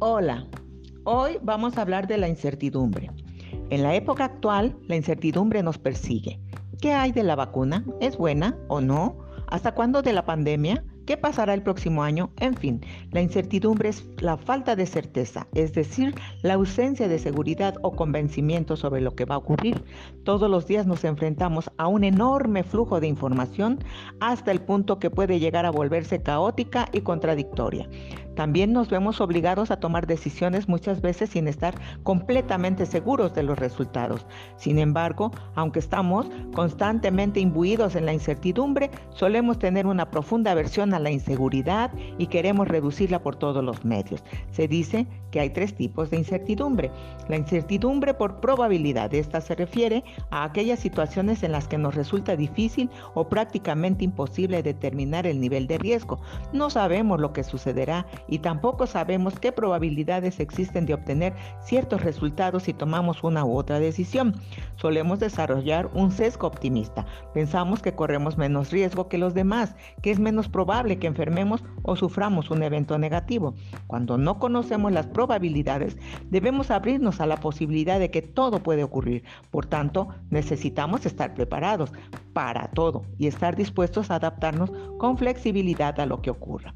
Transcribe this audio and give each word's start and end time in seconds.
Hola, 0.00 0.44
hoy 1.04 1.38
vamos 1.40 1.78
a 1.78 1.82
hablar 1.82 2.08
de 2.08 2.18
la 2.18 2.28
incertidumbre. 2.28 3.12
En 3.70 3.84
la 3.84 3.94
época 3.94 4.24
actual, 4.24 4.76
la 4.88 4.96
incertidumbre 4.96 5.62
nos 5.62 5.78
persigue. 5.78 6.40
¿Qué 6.80 6.92
hay 6.92 7.12
de 7.12 7.22
la 7.22 7.36
vacuna? 7.36 7.84
¿Es 8.00 8.18
buena 8.18 8.58
o 8.66 8.80
no? 8.80 9.18
¿Hasta 9.46 9.72
cuándo 9.72 10.02
de 10.02 10.12
la 10.12 10.26
pandemia? 10.26 10.84
¿Qué 11.06 11.18
pasará 11.18 11.52
el 11.52 11.62
próximo 11.62 12.02
año? 12.02 12.30
En 12.38 12.54
fin, 12.54 12.80
la 13.10 13.20
incertidumbre 13.20 13.90
es 13.90 14.06
la 14.20 14.38
falta 14.38 14.74
de 14.74 14.86
certeza, 14.86 15.46
es 15.54 15.74
decir, 15.74 16.14
la 16.40 16.54
ausencia 16.54 17.08
de 17.08 17.18
seguridad 17.18 17.74
o 17.82 17.92
convencimiento 17.92 18.74
sobre 18.76 19.02
lo 19.02 19.14
que 19.14 19.26
va 19.26 19.34
a 19.34 19.38
ocurrir. 19.38 19.84
Todos 20.24 20.50
los 20.50 20.66
días 20.66 20.86
nos 20.86 21.04
enfrentamos 21.04 21.70
a 21.76 21.88
un 21.88 22.04
enorme 22.04 22.64
flujo 22.64 23.00
de 23.00 23.08
información 23.08 23.80
hasta 24.20 24.50
el 24.50 24.62
punto 24.62 24.98
que 24.98 25.10
puede 25.10 25.40
llegar 25.40 25.66
a 25.66 25.70
volverse 25.70 26.22
caótica 26.22 26.88
y 26.90 27.02
contradictoria. 27.02 27.86
También 28.34 28.72
nos 28.72 28.88
vemos 28.88 29.20
obligados 29.20 29.70
a 29.70 29.78
tomar 29.78 30.06
decisiones 30.06 30.68
muchas 30.68 31.00
veces 31.00 31.30
sin 31.30 31.46
estar 31.46 31.74
completamente 32.02 32.84
seguros 32.84 33.32
de 33.34 33.44
los 33.44 33.58
resultados. 33.58 34.26
Sin 34.56 34.78
embargo, 34.78 35.30
aunque 35.54 35.78
estamos 35.78 36.26
constantemente 36.54 37.38
imbuidos 37.38 37.94
en 37.94 38.06
la 38.06 38.12
incertidumbre, 38.12 38.90
solemos 39.10 39.58
tener 39.58 39.86
una 39.86 40.10
profunda 40.10 40.50
aversión 40.50 40.93
a 40.94 41.00
la 41.00 41.10
inseguridad 41.10 41.90
y 42.18 42.28
queremos 42.28 42.68
reducirla 42.68 43.22
por 43.22 43.36
todos 43.36 43.62
los 43.62 43.84
medios. 43.84 44.24
Se 44.50 44.68
dice 44.68 45.06
que 45.30 45.40
hay 45.40 45.50
tres 45.50 45.74
tipos 45.74 46.10
de 46.10 46.18
incertidumbre. 46.18 46.90
La 47.28 47.36
incertidumbre 47.36 48.14
por 48.14 48.40
probabilidad. 48.40 49.12
Esta 49.12 49.40
se 49.40 49.54
refiere 49.54 50.04
a 50.30 50.44
aquellas 50.44 50.78
situaciones 50.78 51.42
en 51.42 51.52
las 51.52 51.66
que 51.66 51.78
nos 51.78 51.94
resulta 51.94 52.36
difícil 52.36 52.88
o 53.14 53.28
prácticamente 53.28 54.04
imposible 54.04 54.62
determinar 54.62 55.26
el 55.26 55.40
nivel 55.40 55.66
de 55.66 55.78
riesgo. 55.78 56.20
No 56.52 56.70
sabemos 56.70 57.20
lo 57.20 57.32
que 57.32 57.42
sucederá 57.42 58.06
y 58.28 58.38
tampoco 58.38 58.86
sabemos 58.86 59.38
qué 59.38 59.50
probabilidades 59.50 60.38
existen 60.38 60.86
de 60.86 60.94
obtener 60.94 61.34
ciertos 61.62 62.02
resultados 62.02 62.64
si 62.64 62.72
tomamos 62.72 63.24
una 63.24 63.44
u 63.44 63.56
otra 63.56 63.80
decisión. 63.80 64.34
Solemos 64.76 65.18
desarrollar 65.18 65.90
un 65.94 66.12
sesgo 66.12 66.46
optimista. 66.46 67.06
Pensamos 67.32 67.82
que 67.82 67.94
corremos 67.94 68.38
menos 68.38 68.70
riesgo 68.70 69.08
que 69.08 69.18
los 69.18 69.34
demás, 69.34 69.74
que 70.02 70.10
es 70.10 70.18
menos 70.18 70.48
probable 70.48 70.83
que 70.84 71.06
enfermemos 71.06 71.64
o 71.82 71.96
suframos 71.96 72.50
un 72.50 72.62
evento 72.62 72.98
negativo. 72.98 73.54
Cuando 73.86 74.18
no 74.18 74.38
conocemos 74.38 74.92
las 74.92 75.06
probabilidades, 75.06 75.96
debemos 76.30 76.70
abrirnos 76.70 77.20
a 77.20 77.26
la 77.26 77.38
posibilidad 77.38 77.98
de 77.98 78.10
que 78.10 78.22
todo 78.22 78.62
puede 78.62 78.84
ocurrir. 78.84 79.24
Por 79.50 79.66
tanto, 79.66 80.08
necesitamos 80.30 81.06
estar 81.06 81.34
preparados 81.34 81.92
para 82.34 82.68
todo 82.68 83.04
y 83.18 83.26
estar 83.26 83.56
dispuestos 83.56 84.10
a 84.10 84.16
adaptarnos 84.16 84.70
con 84.98 85.16
flexibilidad 85.16 85.98
a 85.98 86.06
lo 86.06 86.20
que 86.20 86.30
ocurra. 86.30 86.74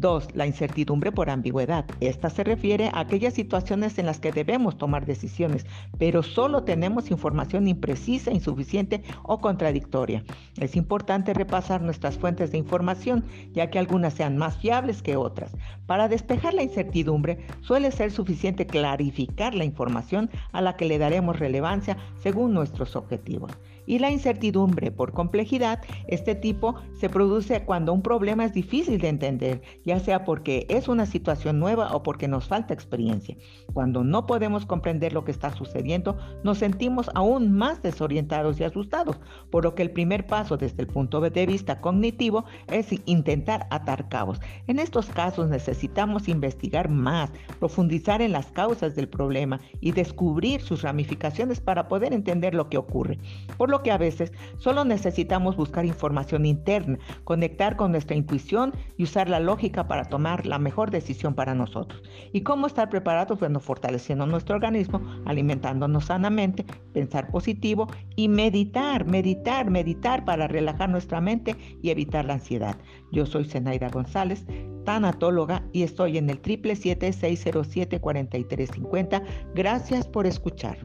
2. 0.00 0.34
La 0.34 0.46
incertidumbre 0.46 1.12
por 1.12 1.30
ambigüedad. 1.30 1.84
Esta 2.00 2.30
se 2.30 2.42
refiere 2.42 2.90
a 2.92 3.00
aquellas 3.00 3.34
situaciones 3.34 3.98
en 3.98 4.06
las 4.06 4.18
que 4.18 4.32
debemos 4.32 4.78
tomar 4.78 5.04
decisiones, 5.04 5.66
pero 5.98 6.22
solo 6.22 6.64
tenemos 6.64 7.10
información 7.10 7.68
imprecisa, 7.68 8.32
insuficiente 8.32 9.02
o 9.22 9.40
contradictoria. 9.40 10.24
Es 10.58 10.74
importante 10.74 11.34
repasar 11.34 11.82
nuestras 11.82 12.16
fuentes 12.16 12.50
de 12.50 12.58
información, 12.58 13.24
ya 13.52 13.70
que 13.70 13.78
algunas 13.78 14.14
sean 14.14 14.36
más 14.36 14.56
fiables 14.58 15.02
que 15.02 15.16
otras. 15.16 15.52
Para 15.86 16.08
despejar 16.08 16.54
la 16.54 16.62
incertidumbre, 16.62 17.38
suele 17.60 17.90
ser 17.90 18.10
suficiente 18.10 18.66
clarificar 18.66 19.54
la 19.54 19.64
información 19.64 20.30
a 20.52 20.62
la 20.62 20.76
que 20.76 20.86
le 20.86 20.98
daremos 20.98 21.38
relevancia 21.38 21.96
según 22.22 22.54
nuestros 22.54 22.96
objetivos. 22.96 23.52
Y 23.86 23.98
la 23.98 24.10
incertidumbre 24.10 24.92
por 24.92 25.12
complejidad, 25.12 25.80
este 26.06 26.34
tipo 26.36 26.76
se 27.00 27.08
produce 27.08 27.64
cuando 27.64 27.92
un 27.92 28.02
problema 28.02 28.44
es 28.44 28.52
difícil 28.52 29.00
de 29.00 29.08
entender, 29.08 29.62
ya 29.90 29.98
sea 29.98 30.24
porque 30.24 30.66
es 30.68 30.86
una 30.86 31.04
situación 31.04 31.58
nueva 31.58 31.96
o 31.96 32.04
porque 32.04 32.28
nos 32.28 32.46
falta 32.46 32.72
experiencia. 32.72 33.36
Cuando 33.72 34.04
no 34.04 34.24
podemos 34.24 34.64
comprender 34.64 35.12
lo 35.12 35.24
que 35.24 35.32
está 35.32 35.52
sucediendo, 35.52 36.16
nos 36.44 36.58
sentimos 36.58 37.10
aún 37.16 37.52
más 37.52 37.82
desorientados 37.82 38.60
y 38.60 38.64
asustados, 38.64 39.18
por 39.50 39.64
lo 39.64 39.74
que 39.74 39.82
el 39.82 39.90
primer 39.90 40.28
paso 40.28 40.56
desde 40.56 40.82
el 40.82 40.86
punto 40.86 41.20
de 41.20 41.46
vista 41.46 41.80
cognitivo 41.80 42.44
es 42.68 42.86
intentar 43.04 43.66
atar 43.70 44.08
cabos. 44.08 44.40
En 44.68 44.78
estos 44.78 45.06
casos 45.06 45.48
necesitamos 45.48 46.28
investigar 46.28 46.88
más, 46.88 47.32
profundizar 47.58 48.22
en 48.22 48.30
las 48.30 48.46
causas 48.52 48.94
del 48.94 49.08
problema 49.08 49.58
y 49.80 49.90
descubrir 49.90 50.60
sus 50.60 50.82
ramificaciones 50.82 51.60
para 51.60 51.88
poder 51.88 52.12
entender 52.12 52.54
lo 52.54 52.68
que 52.68 52.78
ocurre. 52.78 53.18
Por 53.58 53.70
lo 53.70 53.82
que 53.82 53.90
a 53.90 53.98
veces 53.98 54.32
solo 54.56 54.84
necesitamos 54.84 55.56
buscar 55.56 55.84
información 55.84 56.46
interna, 56.46 57.00
conectar 57.24 57.74
con 57.74 57.90
nuestra 57.90 58.14
intuición 58.14 58.72
y 58.96 59.02
usar 59.02 59.28
la 59.28 59.40
lógica 59.40 59.79
para 59.88 60.04
tomar 60.04 60.46
la 60.46 60.58
mejor 60.58 60.90
decisión 60.90 61.34
para 61.34 61.54
nosotros. 61.54 62.02
¿Y 62.32 62.40
cómo 62.42 62.66
estar 62.66 62.88
preparados? 62.88 63.38
Bueno, 63.38 63.60
fortaleciendo 63.60 64.26
nuestro 64.26 64.56
organismo, 64.56 65.00
alimentándonos 65.26 66.06
sanamente, 66.06 66.64
pensar 66.92 67.30
positivo 67.30 67.86
y 68.16 68.28
meditar, 68.28 69.06
meditar, 69.06 69.70
meditar 69.70 70.24
para 70.24 70.48
relajar 70.48 70.90
nuestra 70.90 71.20
mente 71.20 71.56
y 71.82 71.90
evitar 71.90 72.24
la 72.24 72.32
ansiedad. 72.34 72.76
Yo 73.12 73.26
soy 73.26 73.44
Zenaida 73.44 73.88
González, 73.88 74.46
tanatóloga 74.84 75.64
y 75.72 75.82
estoy 75.82 76.18
en 76.18 76.30
el 76.30 76.40
777-607-4350. 76.42 79.22
Gracias 79.54 80.08
por 80.08 80.26
escuchar. 80.26 80.78